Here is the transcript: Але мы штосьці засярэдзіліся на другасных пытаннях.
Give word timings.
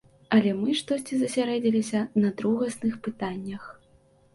Але 0.37 0.53
мы 0.61 0.69
штосьці 0.79 1.19
засярэдзіліся 1.21 2.03
на 2.25 2.35
другасных 2.43 2.93
пытаннях. 3.11 3.75